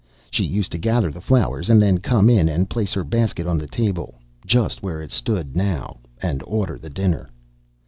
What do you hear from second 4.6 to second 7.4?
where it stood now, and order the dinner.